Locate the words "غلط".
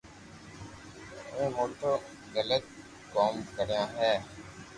2.33-2.65